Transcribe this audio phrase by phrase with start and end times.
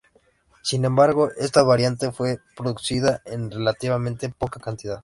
[0.63, 4.99] Sin embargo, esta variante fue producida en relativamente poca cantidad.